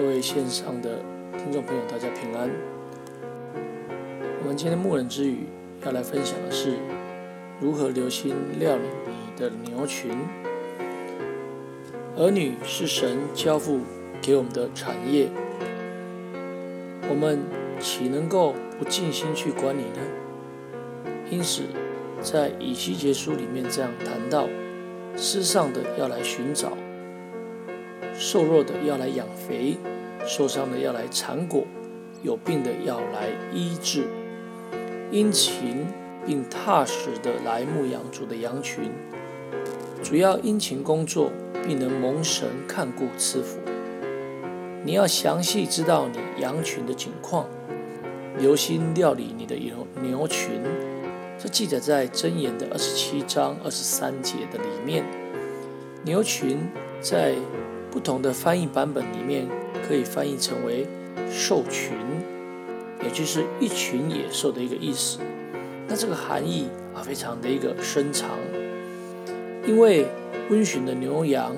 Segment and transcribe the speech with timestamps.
[0.00, 0.98] 各位线上的
[1.36, 2.48] 听众朋友，大家平安。
[4.40, 5.44] 我们今天牧人之语
[5.84, 6.78] 要来分享的是
[7.60, 10.10] 如何留心料理你的牛群。
[12.16, 13.80] 儿女是神交付
[14.22, 15.28] 给我们的产业，
[17.06, 17.38] 我们
[17.78, 21.12] 岂能够不尽心去管理呢？
[21.30, 21.64] 因此，
[22.22, 24.48] 在以西结书里面这样谈到：
[25.14, 26.72] 失丧的要来寻找。
[28.20, 29.78] 瘦弱的要来养肥，
[30.26, 31.64] 受伤的要来缠裹，
[32.22, 34.04] 有病的要来医治，
[35.10, 35.86] 殷勤
[36.26, 38.90] 并踏实的来牧养主的羊群，
[40.02, 41.32] 主要殷勤工作，
[41.66, 43.58] 并能蒙神看顾赐福。
[44.84, 47.46] 你要详细知道你羊群的景况，
[48.38, 50.60] 留心料理你的牛牛群。
[51.38, 55.06] 这记载在箴言的二十七章二十三节的里面。
[56.02, 56.58] 牛群
[57.00, 57.34] 在
[57.90, 59.46] 不同的翻译版本里面
[59.86, 60.86] 可以翻译成为
[61.30, 61.92] 兽群，
[63.02, 65.18] 也就是一群野兽的一个意思。
[65.88, 68.30] 那这个含义啊，非常的一个深长。
[69.66, 70.06] 因为
[70.48, 71.54] 温驯的牛羊，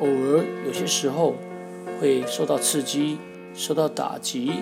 [0.00, 1.36] 偶尔有些时候
[2.00, 3.18] 会受到刺激、
[3.54, 4.52] 受到打击，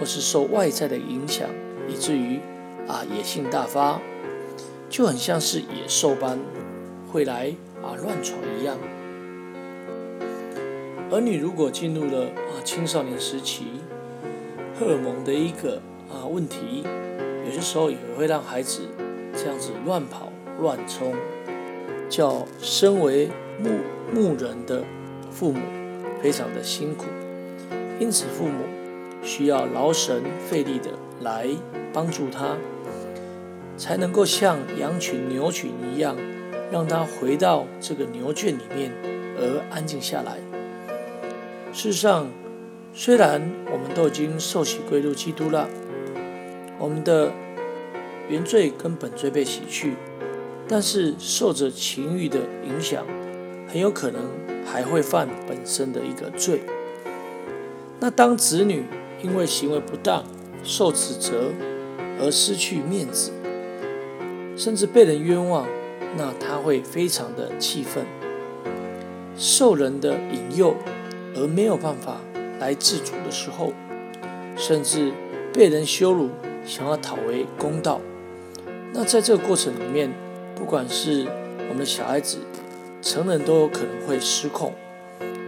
[0.00, 1.48] 或是受外在的影响，
[1.88, 2.40] 以至于
[2.88, 4.00] 啊野性大发，
[4.88, 6.38] 就很像是野兽般
[7.10, 8.76] 会来啊乱闯一样。
[11.12, 13.66] 儿女如果进入了啊青少年时期，
[14.80, 15.76] 荷尔蒙的一个
[16.08, 16.82] 啊问题，
[17.44, 18.88] 有些时候也会让孩子
[19.34, 21.14] 这样子乱跑乱冲，
[22.08, 23.28] 叫身为
[23.62, 23.68] 牧
[24.10, 24.82] 牧人的
[25.30, 25.60] 父母
[26.22, 27.04] 非常的辛苦。
[28.00, 28.64] 因此，父母
[29.22, 31.46] 需要劳神费力的来
[31.92, 32.56] 帮助他，
[33.76, 36.16] 才能够像羊群牛群一样，
[36.70, 38.90] 让他回到这个牛圈里面
[39.36, 40.38] 而安静下来。
[41.72, 42.28] 事实上，
[42.92, 43.40] 虽然
[43.72, 45.66] 我们都已经受洗归入基督了，
[46.78, 47.32] 我们的
[48.28, 49.94] 原罪跟本罪被洗去，
[50.68, 53.06] 但是受着情欲的影响，
[53.66, 54.20] 很有可能
[54.66, 56.60] 还会犯本身的一个罪。
[58.00, 58.84] 那当子女
[59.22, 60.24] 因为行为不当
[60.62, 61.52] 受指责
[62.20, 63.32] 而失去面子，
[64.56, 65.66] 甚至被人冤枉，
[66.18, 68.04] 那他会非常的气愤，
[69.38, 70.76] 受人的引诱。
[71.34, 72.20] 而没有办法
[72.60, 73.72] 来自主的时候，
[74.56, 75.12] 甚至
[75.52, 76.28] 被人羞辱，
[76.64, 78.00] 想要讨回公道。
[78.92, 80.12] 那在这个过程里面，
[80.54, 81.26] 不管是
[81.58, 82.38] 我们的小孩子、
[83.00, 84.74] 成人都有可能会失控，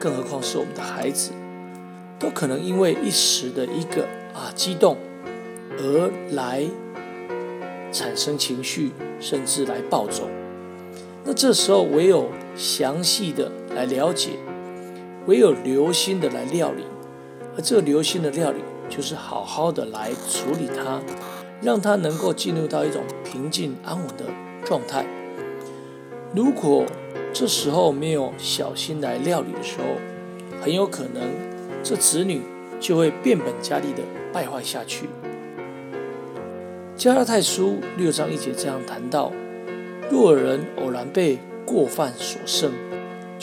[0.01, 1.31] 更何况是我们的孩子，
[2.19, 4.97] 都可能因为一时的一个啊激动，
[5.79, 6.65] 而来
[7.93, 10.29] 产生情绪，甚至来暴走。
[11.25, 14.31] 那这时候唯有详细的来了解。
[15.27, 16.85] 唯有留心的来料理，
[17.57, 18.59] 而这留心的料理，
[18.89, 21.01] 就是好好的来处理它，
[21.63, 24.25] 让它能够进入到一种平静安稳的
[24.65, 25.07] 状态。
[26.35, 26.85] 如果
[27.33, 29.85] 这时候没有小心来料理的时候，
[30.61, 31.23] 很有可能
[31.83, 32.43] 这子女
[32.79, 34.03] 就会变本加厉的
[34.33, 35.09] 败坏下去。
[36.97, 39.33] 加拉太书六章一节这样谈到：
[40.11, 42.73] 若人偶然被过犯所胜。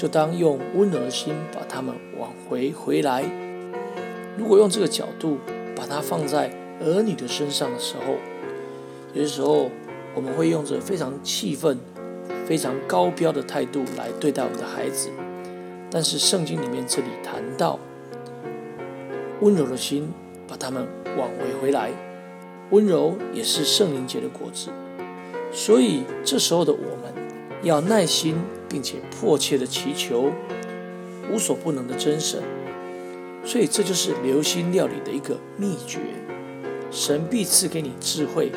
[0.01, 3.23] 就当用温柔的心把他们挽回回来。
[4.35, 5.38] 如果用这个角度
[5.75, 8.16] 把它放在儿女的身上的时候，
[9.13, 9.69] 有些时候
[10.16, 11.78] 我们会用着非常气愤、
[12.47, 15.12] 非常高标的态度来对待我们的孩子。
[15.91, 17.78] 但是圣经里面这里谈到
[19.41, 20.09] 温柔的心
[20.47, 21.91] 把他们挽回回来，
[22.72, 24.72] 温柔也是圣灵结的果子。
[25.53, 27.13] 所以这时候的我们
[27.62, 28.35] 要耐心。
[28.72, 30.32] 并且迫切的祈求
[31.30, 32.42] 无所不能的真神，
[33.44, 36.00] 所以这就是留心料理的一个秘诀。
[36.90, 38.52] 神必赐给你智慧，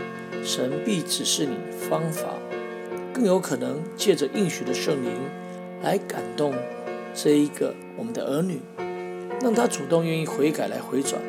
[0.44, 1.56] 神必指示你
[1.88, 2.34] 方法，
[3.12, 5.10] 更有可能借着应许的圣灵
[5.82, 6.54] 来感动
[7.12, 8.60] 这一个我们的儿女，
[9.40, 11.20] 让他主动愿意悔改来回转，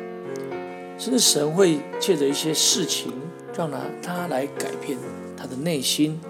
[0.98, 3.12] 甚至神会借着一些事情
[3.56, 4.98] 让他他来改变
[5.36, 6.20] 他的内心，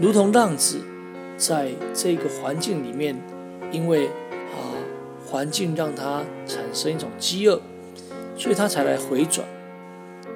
[0.00, 0.80] 如同浪子。
[1.38, 3.16] 在这个环境里面，
[3.70, 4.74] 因为啊
[5.24, 7.60] 环境让他产生一种饥饿，
[8.36, 9.46] 所以他才来回转，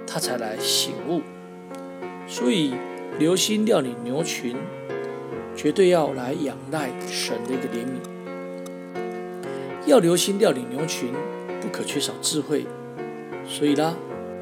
[0.07, 1.21] 他才来醒悟。
[2.29, 2.73] 所以
[3.19, 4.57] 留心料理牛群，
[5.57, 7.99] 绝对要来仰赖神的一个怜悯。
[9.85, 11.13] 要留心料理牛群，
[11.61, 12.65] 不可缺少智慧。
[13.45, 13.97] 所以啦，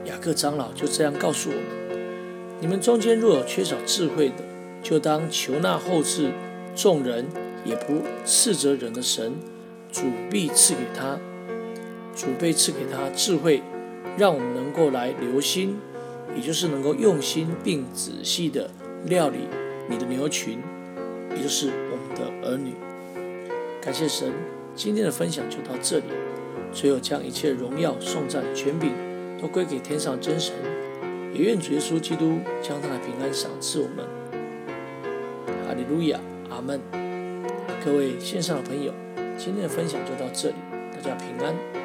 [0.04, 1.64] 雅各长老就这样告诉我们：
[2.60, 4.44] 你们中间若有缺少智慧的，
[4.82, 6.30] 就当求那后世。
[6.74, 7.26] 众人
[7.64, 9.34] 也不斥责人的神，
[9.90, 11.18] 主必赐给他。
[12.14, 13.62] 主被赐给他智慧，
[14.18, 15.78] 让我们能够来留心，
[16.36, 18.70] 也就是能够用心并仔细的
[19.06, 19.38] 料理
[19.88, 20.58] 你的牛群，
[21.34, 22.74] 也就是我们的儿女。
[23.80, 24.32] 感谢神，
[24.74, 26.04] 今天的分享就到这里。
[26.72, 28.92] 最后将一切荣耀、颂赞、权柄
[29.40, 30.54] 都归给天上真神，
[31.32, 34.06] 也愿主耶稣基督将他的平安赏赐我们。
[35.66, 36.20] 哈利路亚，
[36.50, 36.80] 阿门。
[37.84, 38.92] 各位线上的朋友，
[39.38, 40.56] 今天的分享就到这里，
[40.92, 41.79] 大家平安。